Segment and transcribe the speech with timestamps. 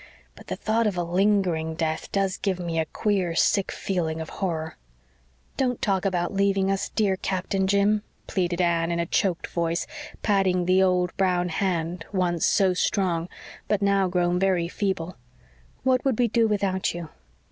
[0.35, 4.31] But the thought of a lingering death does give me a queer, sick feeling of
[4.41, 4.75] horror."
[5.57, 9.85] "Don't talk about leaving us, dear, DEAR Captain, Jim," pleaded Anne, in a choked voice,
[10.23, 13.29] patting the old brown hand, once so strong,
[13.67, 15.17] but now grown very feeble.
[15.83, 17.09] "What would we do without you?"